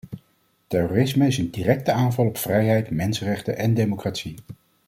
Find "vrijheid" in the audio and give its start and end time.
2.37-2.89